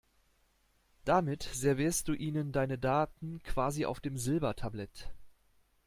Damit 1.05 1.43
servierst 1.43 2.07
du 2.07 2.13
ihnen 2.13 2.51
deine 2.51 2.79
Daten 2.79 3.39
quasi 3.43 3.85
auf 3.85 3.99
dem 3.99 4.17
Silbertablett. 4.17 5.11